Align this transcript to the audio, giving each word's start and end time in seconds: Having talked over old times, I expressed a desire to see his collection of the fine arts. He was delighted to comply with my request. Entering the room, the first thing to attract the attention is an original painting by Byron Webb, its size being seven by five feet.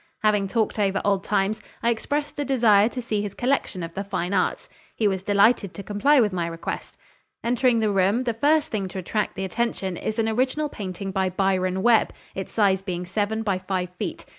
Having 0.23 0.47
talked 0.47 0.79
over 0.79 0.99
old 1.05 1.23
times, 1.23 1.61
I 1.83 1.91
expressed 1.91 2.39
a 2.39 2.43
desire 2.43 2.89
to 2.89 3.03
see 3.03 3.21
his 3.21 3.35
collection 3.35 3.83
of 3.83 3.93
the 3.93 4.03
fine 4.03 4.33
arts. 4.33 4.67
He 4.95 5.07
was 5.07 5.21
delighted 5.21 5.75
to 5.75 5.83
comply 5.83 6.19
with 6.19 6.33
my 6.33 6.47
request. 6.47 6.97
Entering 7.43 7.81
the 7.81 7.91
room, 7.91 8.23
the 8.23 8.33
first 8.33 8.69
thing 8.69 8.87
to 8.87 8.97
attract 8.97 9.35
the 9.35 9.45
attention 9.45 9.97
is 9.97 10.17
an 10.17 10.27
original 10.27 10.69
painting 10.69 11.11
by 11.11 11.29
Byron 11.29 11.83
Webb, 11.83 12.13
its 12.33 12.51
size 12.51 12.81
being 12.81 13.05
seven 13.05 13.43
by 13.43 13.59
five 13.59 13.91
feet. 13.97 14.25